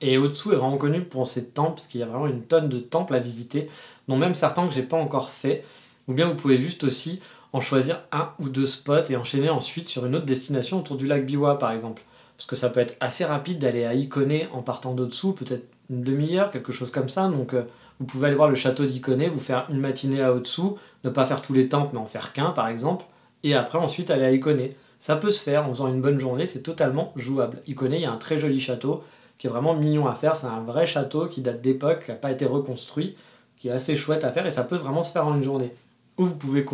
Et 0.00 0.18
Otsu 0.18 0.52
est 0.52 0.56
vraiment 0.56 0.76
connu 0.76 1.02
pour 1.02 1.26
ses 1.26 1.48
temples, 1.48 1.74
parce 1.76 1.86
qu'il 1.86 2.00
y 2.00 2.02
a 2.02 2.06
vraiment 2.06 2.26
une 2.26 2.42
tonne 2.42 2.68
de 2.68 2.78
temples 2.78 3.14
à 3.14 3.18
visiter, 3.18 3.68
dont 4.08 4.16
même 4.16 4.34
certains 4.34 4.66
que 4.66 4.74
j'ai 4.74 4.82
pas 4.82 4.96
encore 4.96 5.30
fait. 5.30 5.64
Ou 6.08 6.14
bien 6.14 6.28
vous 6.28 6.34
pouvez 6.34 6.58
juste 6.58 6.84
aussi 6.84 7.20
en 7.52 7.60
choisir 7.60 8.02
un 8.12 8.30
ou 8.38 8.48
deux 8.48 8.66
spots 8.66 9.06
et 9.08 9.16
enchaîner 9.16 9.48
ensuite 9.50 9.88
sur 9.88 10.06
une 10.06 10.14
autre 10.14 10.26
destination 10.26 10.78
autour 10.78 10.96
du 10.96 11.06
lac 11.06 11.24
Biwa 11.24 11.58
par 11.58 11.72
exemple. 11.72 12.02
Parce 12.36 12.46
que 12.46 12.56
ça 12.56 12.68
peut 12.68 12.80
être 12.80 12.96
assez 13.00 13.24
rapide 13.24 13.58
d'aller 13.58 13.84
à 13.84 13.94
Ikone 13.94 14.42
en 14.52 14.62
partant 14.62 14.94
d'Otsu, 14.94 15.32
peut-être 15.32 15.66
une 15.88 16.02
demi-heure, 16.02 16.50
quelque 16.50 16.72
chose 16.72 16.90
comme 16.90 17.08
ça. 17.08 17.28
Donc 17.28 17.54
euh, 17.54 17.62
vous 17.98 18.04
pouvez 18.04 18.26
aller 18.26 18.36
voir 18.36 18.50
le 18.50 18.56
château 18.56 18.84
d'Ikone, 18.84 19.26
vous 19.28 19.40
faire 19.40 19.66
une 19.70 19.80
matinée 19.80 20.20
à 20.22 20.32
Otsu, 20.32 20.62
ne 21.04 21.10
pas 21.10 21.24
faire 21.24 21.40
tous 21.40 21.54
les 21.54 21.68
temples, 21.68 21.90
mais 21.94 21.98
en 21.98 22.06
faire 22.06 22.32
qu'un 22.32 22.50
par 22.50 22.68
exemple, 22.68 23.06
et 23.42 23.54
après 23.54 23.78
ensuite 23.78 24.10
aller 24.10 24.24
à 24.24 24.32
Ikone. 24.32 24.68
Ça 24.98 25.16
peut 25.16 25.30
se 25.30 25.40
faire 25.40 25.66
en 25.66 25.68
faisant 25.68 25.88
une 25.88 26.00
bonne 26.00 26.18
journée, 26.18 26.46
c'est 26.46 26.62
totalement 26.62 27.12
jouable. 27.16 27.62
Ikone, 27.66 27.92
il 27.92 28.00
y 28.00 28.06
a 28.06 28.12
un 28.12 28.16
très 28.16 28.38
joli 28.38 28.60
château 28.60 29.02
qui 29.38 29.46
est 29.46 29.50
vraiment 29.50 29.74
mignon 29.74 30.06
à 30.06 30.14
faire, 30.14 30.34
c'est 30.36 30.46
un 30.46 30.60
vrai 30.60 30.86
château 30.86 31.26
qui 31.26 31.40
date 31.40 31.60
d'époque, 31.60 32.04
qui 32.04 32.10
n'a 32.10 32.16
pas 32.16 32.30
été 32.30 32.46
reconstruit, 32.46 33.16
qui 33.58 33.68
est 33.68 33.72
assez 33.72 33.96
chouette 33.96 34.24
à 34.24 34.32
faire 34.32 34.46
et 34.46 34.50
ça 34.50 34.64
peut 34.64 34.76
vraiment 34.76 35.02
se 35.02 35.12
faire 35.12 35.26
en 35.26 35.34
une 35.34 35.42
journée. 35.42 35.72
Ou 36.18 36.24
vous 36.24 36.36
pouvez 36.36 36.64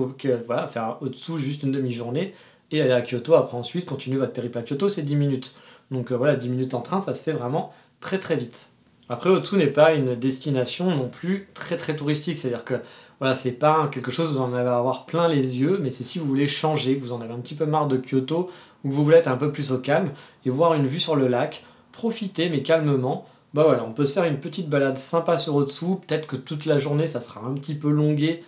voilà, 0.46 0.68
faire 0.68 0.98
Otsu 1.00 1.38
juste 1.38 1.64
une 1.64 1.72
demi-journée 1.72 2.34
et 2.70 2.80
aller 2.80 2.92
à 2.92 3.02
Kyoto 3.02 3.34
après 3.34 3.56
ensuite 3.56 3.86
continuer 3.86 4.18
votre 4.18 4.32
périple 4.32 4.58
à 4.58 4.62
Kyoto, 4.62 4.88
c'est 4.88 5.02
10 5.02 5.16
minutes. 5.16 5.54
Donc 5.90 6.12
euh, 6.12 6.16
voilà, 6.16 6.36
10 6.36 6.48
minutes 6.48 6.74
en 6.74 6.80
train, 6.80 7.00
ça 7.00 7.14
se 7.14 7.22
fait 7.22 7.32
vraiment 7.32 7.72
très 8.00 8.18
très 8.18 8.36
vite. 8.36 8.70
Après, 9.08 9.28
Otsu 9.28 9.56
n'est 9.56 9.66
pas 9.66 9.92
une 9.92 10.14
destination 10.14 10.94
non 10.94 11.08
plus 11.08 11.48
très 11.54 11.76
très 11.76 11.96
touristique, 11.96 12.38
c'est-à-dire 12.38 12.64
que 12.64 12.80
voilà, 13.18 13.34
c'est 13.34 13.52
pas 13.52 13.88
quelque 13.88 14.10
chose 14.10 14.30
où 14.30 14.34
vous 14.34 14.40
en 14.40 14.54
allez 14.54 14.68
avoir 14.68 15.06
plein 15.06 15.28
les 15.28 15.58
yeux, 15.58 15.78
mais 15.82 15.90
c'est 15.90 16.02
si 16.02 16.18
vous 16.18 16.24
voulez 16.24 16.46
changer, 16.46 16.96
que 16.96 17.02
vous 17.02 17.12
en 17.12 17.20
avez 17.20 17.32
un 17.32 17.38
petit 17.40 17.54
peu 17.54 17.66
marre 17.66 17.88
de 17.88 17.96
Kyoto, 17.96 18.50
ou 18.84 18.88
que 18.88 18.94
vous 18.94 19.04
voulez 19.04 19.18
être 19.18 19.28
un 19.28 19.36
peu 19.36 19.52
plus 19.52 19.70
au 19.70 19.78
calme 19.78 20.10
et 20.46 20.50
voir 20.50 20.74
une 20.74 20.86
vue 20.86 20.98
sur 20.98 21.14
le 21.14 21.28
lac, 21.28 21.64
profiter 21.92 22.48
mais 22.48 22.62
calmement. 22.62 23.26
Bah 23.54 23.64
voilà, 23.64 23.84
on 23.84 23.92
peut 23.92 24.04
se 24.04 24.14
faire 24.14 24.24
une 24.24 24.40
petite 24.40 24.68
balade 24.68 24.96
sympa 24.96 25.36
sur 25.36 25.54
Otsu, 25.56 25.96
peut-être 26.06 26.26
que 26.26 26.36
toute 26.36 26.64
la 26.64 26.78
journée 26.78 27.06
ça 27.06 27.20
sera 27.20 27.42
un 27.42 27.52
petit 27.54 27.74
peu 27.74 27.90
longué 27.90 28.42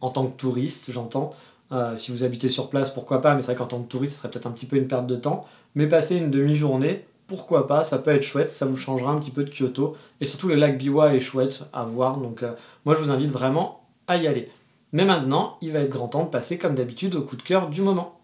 en 0.00 0.10
tant 0.10 0.26
que 0.26 0.36
touriste, 0.36 0.92
j'entends. 0.92 1.34
Euh, 1.72 1.96
si 1.96 2.12
vous 2.12 2.24
habitez 2.24 2.48
sur 2.48 2.68
place, 2.68 2.90
pourquoi 2.90 3.20
pas, 3.20 3.34
mais 3.34 3.42
c'est 3.42 3.52
vrai 3.52 3.56
qu'en 3.56 3.66
tant 3.66 3.80
que 3.80 3.88
touriste, 3.88 4.14
ça 4.14 4.18
serait 4.18 4.30
peut-être 4.30 4.46
un 4.46 4.52
petit 4.52 4.66
peu 4.66 4.76
une 4.76 4.86
perte 4.86 5.06
de 5.06 5.16
temps. 5.16 5.44
Mais 5.74 5.86
passer 5.88 6.16
une 6.16 6.30
demi-journée, 6.30 7.06
pourquoi 7.26 7.66
pas, 7.66 7.82
ça 7.84 7.98
peut 7.98 8.10
être 8.10 8.22
chouette, 8.22 8.48
ça 8.48 8.66
vous 8.66 8.76
changera 8.76 9.10
un 9.10 9.18
petit 9.18 9.30
peu 9.30 9.44
de 9.44 9.50
Kyoto. 9.50 9.96
Et 10.20 10.24
surtout, 10.24 10.48
le 10.48 10.56
lac 10.56 10.78
Biwa 10.78 11.14
est 11.14 11.20
chouette 11.20 11.64
à 11.72 11.84
voir, 11.84 12.18
donc 12.18 12.42
euh, 12.42 12.52
moi 12.84 12.94
je 12.94 13.00
vous 13.00 13.10
invite 13.10 13.30
vraiment 13.30 13.80
à 14.06 14.16
y 14.18 14.26
aller. 14.26 14.48
Mais 14.92 15.04
maintenant, 15.04 15.56
il 15.62 15.72
va 15.72 15.80
être 15.80 15.90
grand 15.90 16.08
temps 16.08 16.24
de 16.24 16.28
passer 16.28 16.58
comme 16.58 16.74
d'habitude 16.74 17.16
au 17.16 17.22
coup 17.22 17.36
de 17.36 17.42
cœur 17.42 17.68
du 17.68 17.82
moment. 17.82 18.20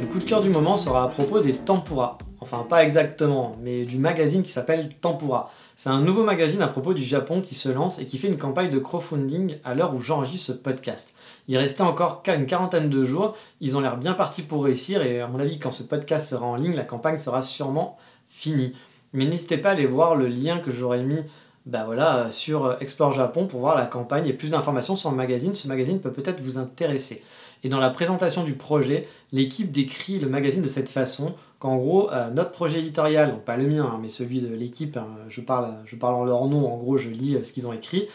Le 0.00 0.06
coup 0.06 0.18
de 0.18 0.24
cœur 0.24 0.40
du 0.40 0.48
moment 0.48 0.76
sera 0.76 1.04
à 1.04 1.08
propos 1.08 1.40
des 1.40 1.52
tempura. 1.52 2.16
Enfin, 2.40 2.64
pas 2.66 2.82
exactement, 2.82 3.54
mais 3.62 3.84
du 3.84 3.98
magazine 3.98 4.42
qui 4.42 4.48
s'appelle 4.48 4.88
Tempura. 4.88 5.52
C'est 5.76 5.90
un 5.90 6.00
nouveau 6.00 6.24
magazine 6.24 6.62
à 6.62 6.68
propos 6.68 6.94
du 6.94 7.02
Japon 7.02 7.42
qui 7.42 7.54
se 7.54 7.68
lance 7.68 7.98
et 7.98 8.06
qui 8.06 8.16
fait 8.16 8.28
une 8.28 8.38
campagne 8.38 8.70
de 8.70 8.78
crowdfunding 8.78 9.58
à 9.62 9.74
l'heure 9.74 9.94
où 9.94 10.00
j'enregistre 10.00 10.54
ce 10.54 10.58
podcast. 10.58 11.12
Il 11.48 11.58
restait 11.58 11.82
encore 11.82 12.22
une 12.34 12.46
quarantaine 12.46 12.88
de 12.88 13.04
jours, 13.04 13.36
ils 13.60 13.76
ont 13.76 13.80
l'air 13.80 13.98
bien 13.98 14.14
partis 14.14 14.40
pour 14.40 14.64
réussir 14.64 15.02
et 15.02 15.20
à 15.20 15.26
mon 15.26 15.38
avis 15.38 15.58
quand 15.58 15.70
ce 15.70 15.82
podcast 15.82 16.26
sera 16.30 16.46
en 16.46 16.56
ligne, 16.56 16.76
la 16.76 16.84
campagne 16.84 17.18
sera 17.18 17.42
sûrement 17.42 17.98
finie. 18.26 18.72
Mais 19.12 19.26
n'hésitez 19.26 19.58
pas 19.58 19.68
à 19.68 19.72
aller 19.72 19.84
voir 19.84 20.16
le 20.16 20.28
lien 20.28 20.60
que 20.60 20.70
j'aurais 20.70 21.02
mis 21.02 21.20
bah 21.66 22.30
sur 22.30 22.76
Explore 22.80 23.12
Japon 23.12 23.46
pour 23.46 23.60
voir 23.60 23.76
la 23.76 23.84
campagne 23.84 24.26
et 24.26 24.32
plus 24.32 24.50
d'informations 24.50 24.96
sur 24.96 25.10
le 25.10 25.16
magazine. 25.16 25.52
Ce 25.52 25.68
magazine 25.68 26.00
peut 26.00 26.10
peut-être 26.10 26.40
vous 26.40 26.56
intéresser. 26.56 27.22
Et 27.62 27.68
dans 27.68 27.80
la 27.80 27.90
présentation 27.90 28.44
du 28.44 28.54
projet, 28.54 29.06
l'équipe 29.32 29.70
décrit 29.70 30.18
le 30.18 30.28
magazine 30.28 30.62
de 30.62 30.68
cette 30.68 30.88
façon 30.88 31.34
qu'en 31.58 31.76
gros, 31.76 32.10
euh, 32.10 32.30
notre 32.30 32.52
projet 32.52 32.78
éditorial, 32.78 33.38
pas 33.44 33.56
le 33.56 33.66
mien, 33.66 33.84
hein, 33.84 33.98
mais 34.00 34.08
celui 34.08 34.40
de 34.40 34.54
l'équipe, 34.54 34.96
hein, 34.96 35.08
je, 35.28 35.40
parle, 35.40 35.74
je 35.84 35.94
parle 35.96 36.14
en 36.14 36.24
leur 36.24 36.46
nom, 36.46 36.72
en 36.72 36.76
gros, 36.78 36.96
je 36.96 37.10
lis 37.10 37.36
euh, 37.36 37.44
ce 37.44 37.52
qu'ils 37.52 37.66
ont 37.66 37.72
écrit. 37.72 38.08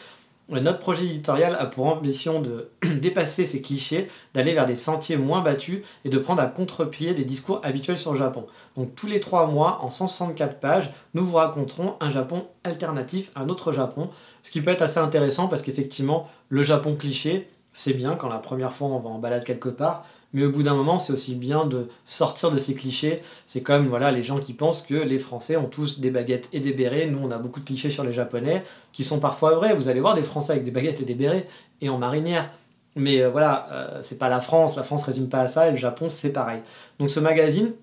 Euh, 0.51 0.59
notre 0.59 0.79
projet 0.79 1.05
éditorial 1.05 1.55
a 1.59 1.65
pour 1.65 1.85
ambition 1.85 2.41
de 2.41 2.69
dépasser 3.01 3.45
ces 3.45 3.61
clichés, 3.61 4.07
d'aller 4.33 4.53
vers 4.53 4.65
des 4.65 4.75
sentiers 4.75 5.17
moins 5.17 5.41
battus 5.41 5.83
et 6.03 6.09
de 6.09 6.17
prendre 6.17 6.41
à 6.41 6.47
contre-pied 6.47 7.13
des 7.13 7.25
discours 7.25 7.59
habituels 7.63 7.97
sur 7.97 8.13
le 8.13 8.19
Japon. 8.19 8.45
Donc 8.75 8.95
tous 8.95 9.07
les 9.07 9.19
trois 9.19 9.47
mois, 9.47 9.79
en 9.81 9.89
164 9.89 10.59
pages, 10.59 10.91
nous 11.13 11.25
vous 11.25 11.37
raconterons 11.37 11.95
un 11.99 12.09
Japon 12.09 12.45
alternatif, 12.63 13.31
un 13.35 13.49
autre 13.49 13.71
Japon, 13.73 14.09
ce 14.43 14.51
qui 14.51 14.61
peut 14.61 14.71
être 14.71 14.81
assez 14.81 14.99
intéressant 14.99 15.47
parce 15.47 15.61
qu'effectivement, 15.61 16.27
le 16.49 16.61
Japon 16.61 16.95
cliché, 16.95 17.47
c'est 17.75 17.93
bien 17.93 18.15
quand 18.15 18.29
la 18.29 18.39
première 18.39 18.71
fois 18.71 18.87
on 18.87 18.99
va 18.99 19.09
en 19.09 19.19
balade 19.19 19.43
quelque 19.43 19.67
part, 19.67 20.05
mais 20.31 20.45
au 20.45 20.49
bout 20.49 20.63
d'un 20.63 20.73
moment, 20.73 20.97
c'est 20.97 21.11
aussi 21.11 21.35
bien 21.35 21.65
de 21.65 21.89
sortir 22.05 22.49
de 22.49 22.57
ces 22.57 22.73
clichés. 22.73 23.21
C'est 23.45 23.61
comme 23.61 23.87
voilà, 23.87 24.11
les 24.11 24.23
gens 24.23 24.39
qui 24.39 24.53
pensent 24.53 24.81
que 24.81 24.95
les 24.95 25.19
Français 25.19 25.57
ont 25.57 25.65
tous 25.65 25.99
des 25.99 26.09
baguettes 26.09 26.47
et 26.53 26.61
des 26.61 26.71
bérets. 26.71 27.05
Nous, 27.05 27.19
on 27.21 27.31
a 27.31 27.37
beaucoup 27.37 27.59
de 27.59 27.65
clichés 27.65 27.89
sur 27.89 28.05
les 28.05 28.13
Japonais 28.13 28.63
qui 28.93 29.03
sont 29.03 29.19
parfois 29.19 29.55
vrais. 29.55 29.73
Vous 29.73 29.89
allez 29.89 29.99
voir 29.99 30.13
des 30.13 30.23
Français 30.23 30.53
avec 30.53 30.63
des 30.63 30.71
baguettes 30.71 31.01
et 31.01 31.05
des 31.05 31.15
bérets 31.15 31.47
et 31.81 31.89
en 31.89 31.97
marinière. 31.97 32.49
Mais 32.95 33.21
euh, 33.21 33.29
voilà, 33.29 33.67
euh, 33.71 33.99
c'est 34.01 34.17
pas 34.17 34.29
la 34.29 34.39
France. 34.39 34.77
La 34.77 34.83
France 34.83 35.03
résume 35.03 35.27
pas 35.27 35.41
à 35.41 35.47
ça 35.47 35.67
et 35.67 35.71
le 35.71 35.77
Japon, 35.77 36.07
c'est 36.07 36.31
pareil. 36.31 36.61
Donc 36.99 37.09
ce 37.09 37.19
magazine, 37.19 37.73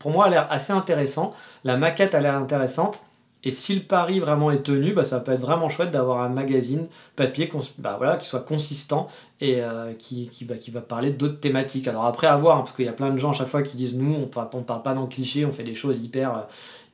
pour 0.00 0.10
moi, 0.10 0.26
a 0.26 0.30
l'air 0.30 0.46
assez 0.50 0.72
intéressant. 0.72 1.34
La 1.62 1.76
maquette 1.76 2.16
a 2.16 2.20
l'air 2.20 2.34
intéressante. 2.34 3.05
Et 3.46 3.52
si 3.52 3.76
le 3.76 3.80
pari 3.80 4.18
vraiment 4.18 4.50
est 4.50 4.64
tenu, 4.64 4.92
bah, 4.92 5.04
ça 5.04 5.20
peut 5.20 5.30
être 5.30 5.40
vraiment 5.40 5.68
chouette 5.68 5.92
d'avoir 5.92 6.20
un 6.20 6.28
magazine 6.28 6.88
papier 7.14 7.48
bah, 7.78 7.94
voilà, 7.96 8.16
qui 8.16 8.26
soit 8.26 8.40
consistant 8.40 9.06
et 9.40 9.62
euh, 9.62 9.92
qui, 9.92 10.28
qui, 10.30 10.44
qui, 10.44 10.70
va 10.72 10.80
parler 10.80 11.12
d'autres 11.12 11.38
thématiques. 11.38 11.86
Alors 11.86 12.06
après, 12.06 12.26
à 12.26 12.36
voir, 12.36 12.56
hein, 12.56 12.62
parce 12.62 12.72
qu'il 12.72 12.86
y 12.86 12.88
a 12.88 12.92
plein 12.92 13.10
de 13.10 13.18
gens 13.18 13.30
à 13.30 13.34
chaque 13.34 13.46
fois 13.46 13.62
qui 13.62 13.76
disent 13.76 13.94
nous, 13.94 14.12
on 14.12 14.22
ne 14.22 14.24
parle 14.64 14.82
pas 14.82 14.94
dans 14.94 15.02
le 15.02 15.06
cliché, 15.06 15.44
on 15.44 15.52
fait 15.52 15.62
des 15.62 15.76
choses 15.76 16.00
hyper, 16.00 16.36
euh, 16.36 16.40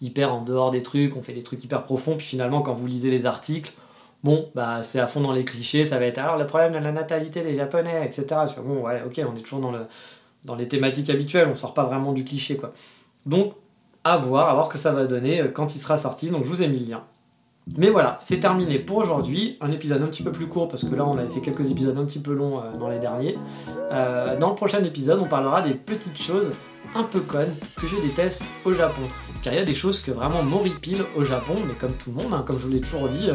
hyper 0.02 0.34
en 0.34 0.42
dehors 0.42 0.70
des 0.70 0.82
trucs, 0.82 1.16
on 1.16 1.22
fait 1.22 1.32
des 1.32 1.42
trucs 1.42 1.64
hyper 1.64 1.84
profonds, 1.84 2.18
puis 2.18 2.26
finalement, 2.26 2.60
quand 2.60 2.74
vous 2.74 2.86
lisez 2.86 3.10
les 3.10 3.24
articles, 3.24 3.72
bon, 4.22 4.50
bah, 4.54 4.82
c'est 4.82 5.00
à 5.00 5.06
fond 5.06 5.22
dans 5.22 5.32
les 5.32 5.46
clichés, 5.46 5.86
ça 5.86 5.98
va 5.98 6.04
être 6.04 6.18
alors 6.18 6.36
le 6.36 6.46
problème 6.46 6.74
de 6.74 6.84
la 6.84 6.92
natalité 6.92 7.40
des 7.40 7.54
Japonais, 7.54 8.04
etc. 8.04 8.26
Bon, 8.62 8.82
ouais, 8.82 9.02
ok, 9.06 9.22
on 9.26 9.34
est 9.34 9.40
toujours 9.40 9.60
dans, 9.60 9.72
le, 9.72 9.86
dans 10.44 10.54
les 10.54 10.68
thématiques 10.68 11.08
habituelles, 11.08 11.48
on 11.50 11.54
sort 11.54 11.72
pas 11.72 11.84
vraiment 11.84 12.12
du 12.12 12.24
cliché, 12.24 12.58
quoi. 12.58 12.74
Donc, 13.24 13.54
à 14.04 14.16
voir, 14.16 14.48
à 14.48 14.54
voir 14.54 14.66
ce 14.66 14.70
que 14.70 14.78
ça 14.78 14.92
va 14.92 15.06
donner 15.06 15.40
euh, 15.40 15.48
quand 15.48 15.74
il 15.74 15.78
sera 15.78 15.96
sorti. 15.96 16.30
Donc 16.30 16.44
je 16.44 16.48
vous 16.48 16.62
ai 16.62 16.68
mis 16.68 16.78
le 16.78 16.90
lien. 16.90 17.02
Mais 17.76 17.90
voilà, 17.90 18.16
c'est 18.18 18.40
terminé 18.40 18.78
pour 18.80 18.98
aujourd'hui. 18.98 19.56
Un 19.60 19.70
épisode 19.70 20.02
un 20.02 20.06
petit 20.06 20.24
peu 20.24 20.32
plus 20.32 20.46
court 20.46 20.68
parce 20.68 20.84
que 20.84 20.94
là 20.94 21.06
on 21.06 21.16
avait 21.16 21.30
fait 21.30 21.40
quelques 21.40 21.70
épisodes 21.70 21.96
un 21.96 22.04
petit 22.04 22.18
peu 22.18 22.34
longs 22.34 22.58
euh, 22.58 22.76
dans 22.78 22.88
les 22.88 22.98
derniers. 22.98 23.38
Euh, 23.92 24.36
dans 24.36 24.50
le 24.50 24.54
prochain 24.54 24.82
épisode, 24.82 25.20
on 25.20 25.28
parlera 25.28 25.62
des 25.62 25.74
petites 25.74 26.20
choses 26.20 26.52
un 26.94 27.04
peu 27.04 27.20
connes 27.20 27.54
que 27.76 27.86
je 27.86 27.96
déteste 27.96 28.44
au 28.64 28.72
Japon. 28.72 29.02
Car 29.42 29.52
il 29.52 29.58
y 29.58 29.62
a 29.62 29.64
des 29.64 29.74
choses 29.74 30.00
que 30.00 30.10
vraiment 30.10 30.42
m'horripilent 30.42 31.04
au 31.16 31.24
Japon, 31.24 31.54
mais 31.66 31.74
comme 31.74 31.92
tout 31.92 32.10
le 32.10 32.22
monde, 32.22 32.34
hein, 32.34 32.44
comme 32.46 32.58
je 32.58 32.64
vous 32.64 32.72
l'ai 32.72 32.80
toujours 32.80 33.08
dit, 33.08 33.30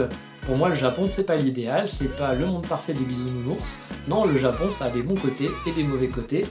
pour 0.45 0.55
moi 0.55 0.69
le 0.69 0.75
Japon 0.75 1.07
c'est 1.07 1.25
pas 1.25 1.35
l'idéal, 1.35 1.87
c'est 1.87 2.15
pas 2.15 2.35
le 2.35 2.45
monde 2.45 2.67
parfait 2.67 2.93
des 2.93 3.03
bisounours. 3.03 3.81
Non, 4.07 4.25
le 4.25 4.37
Japon 4.37 4.69
ça 4.71 4.85
a 4.85 4.89
des 4.89 5.01
bons 5.01 5.15
côtés 5.15 5.49
et 5.65 5.71
des 5.71 5.83
mauvais 5.83 6.07
côtés. 6.07 6.45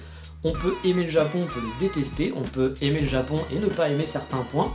On 0.48 0.52
peut 0.52 0.76
aimer 0.84 1.02
le 1.02 1.10
Japon, 1.10 1.40
on 1.42 1.52
peut 1.52 1.60
le 1.60 1.80
détester, 1.80 2.32
on 2.36 2.42
peut 2.42 2.72
aimer 2.80 3.00
le 3.00 3.06
Japon 3.06 3.40
et 3.50 3.58
ne 3.58 3.66
pas 3.66 3.88
aimer 3.88 4.06
certains 4.06 4.44
points. 4.44 4.72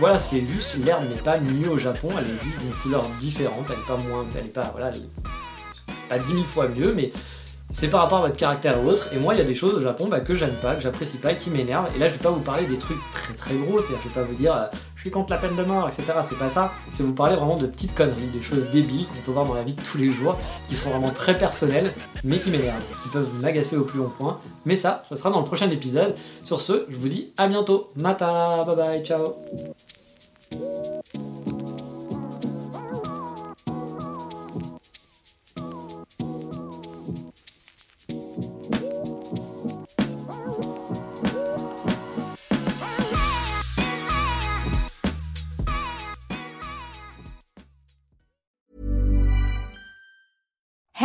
Voilà, 0.00 0.18
c'est 0.18 0.44
juste 0.44 0.78
l'herbe 0.84 1.08
n'est 1.08 1.14
pas 1.14 1.38
mieux 1.38 1.70
au 1.70 1.78
Japon, 1.78 2.08
elle 2.18 2.24
est 2.24 2.42
juste 2.42 2.58
d'une 2.58 2.74
couleur 2.82 3.08
différente, 3.20 3.70
elle 3.70 3.78
est 3.78 3.86
pas 3.86 4.02
moins, 4.08 4.26
elle 4.36 4.46
est 4.46 4.52
pas, 4.52 4.72
voilà, 4.76 4.90
c'est 4.92 6.08
pas 6.08 6.18
dix 6.18 6.34
mille 6.34 6.44
fois 6.44 6.66
mieux, 6.66 6.92
mais 6.92 7.12
c'est 7.70 7.88
par 7.88 8.00
rapport 8.00 8.18
à 8.18 8.22
votre 8.22 8.36
caractère 8.36 8.82
ou 8.82 8.88
autre. 8.88 9.12
Et 9.12 9.18
moi, 9.20 9.34
il 9.34 9.38
y 9.38 9.40
a 9.40 9.44
des 9.44 9.54
choses 9.54 9.74
au 9.74 9.80
Japon 9.80 10.08
bah, 10.08 10.18
que 10.18 10.34
j'aime 10.34 10.56
pas, 10.60 10.74
que 10.74 10.82
j'apprécie 10.82 11.18
pas 11.18 11.34
qui 11.34 11.50
m'énervent. 11.50 11.88
Et 11.94 12.00
là, 12.00 12.08
je 12.08 12.14
vais 12.14 12.22
pas 12.22 12.30
vous 12.30 12.40
parler 12.40 12.66
des 12.66 12.76
trucs 12.76 12.98
très 13.12 13.34
très 13.34 13.54
gros, 13.54 13.78
c'est-à-dire 13.78 14.00
je 14.02 14.08
vais 14.08 14.14
pas 14.14 14.24
vous 14.24 14.34
dire 14.34 14.56
euh, 14.56 14.66
suis 15.06 15.12
contre 15.12 15.32
la 15.32 15.38
peine 15.38 15.54
de 15.54 15.62
mort, 15.62 15.88
etc. 15.88 16.18
C'est 16.22 16.38
pas 16.38 16.48
ça. 16.48 16.72
C'est 16.92 17.02
vous 17.02 17.14
parler 17.14 17.36
vraiment 17.36 17.56
de 17.56 17.66
petites 17.66 17.94
conneries, 17.94 18.26
des 18.26 18.42
choses 18.42 18.70
débiles 18.70 19.06
qu'on 19.06 19.20
peut 19.24 19.32
voir 19.32 19.46
dans 19.46 19.54
la 19.54 19.62
vie 19.62 19.74
de 19.74 19.82
tous 19.82 19.98
les 19.98 20.10
jours, 20.10 20.36
qui 20.66 20.74
sont 20.74 20.90
vraiment 20.90 21.10
très 21.10 21.38
personnelles, 21.38 21.94
mais 22.24 22.38
qui 22.38 22.50
m'énervent, 22.50 22.82
qui 23.02 23.08
peuvent 23.08 23.32
m'agacer 23.40 23.76
au 23.76 23.84
plus 23.84 23.98
long 23.98 24.10
point. 24.18 24.40
Mais 24.64 24.74
ça, 24.74 25.02
ça 25.04 25.16
sera 25.16 25.30
dans 25.30 25.38
le 25.38 25.44
prochain 25.44 25.70
épisode. 25.70 26.14
Sur 26.42 26.60
ce, 26.60 26.86
je 26.88 26.96
vous 26.96 27.08
dis 27.08 27.32
à 27.36 27.46
bientôt. 27.46 27.90
Mata, 27.94 28.64
bye 28.64 28.76
bye, 28.76 29.04
ciao. 29.04 29.24